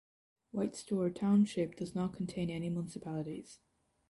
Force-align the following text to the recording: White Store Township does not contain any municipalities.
White 0.49 0.75
Store 0.75 1.11
Township 1.11 1.75
does 1.77 1.93
not 1.93 2.13
contain 2.15 2.49
any 2.49 2.71
municipalities. 2.71 3.59